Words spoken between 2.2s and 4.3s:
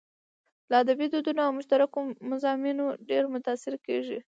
مضامينو ډېر متاثره کېږو.